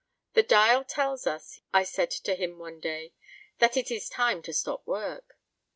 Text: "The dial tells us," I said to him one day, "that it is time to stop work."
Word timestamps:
"The 0.33 0.41
dial 0.41 0.83
tells 0.83 1.27
us," 1.27 1.59
I 1.75 1.83
said 1.83 2.09
to 2.09 2.33
him 2.33 2.57
one 2.57 2.79
day, 2.79 3.13
"that 3.59 3.77
it 3.77 3.91
is 3.91 4.09
time 4.09 4.41
to 4.41 4.51
stop 4.51 4.87
work." 4.87 5.37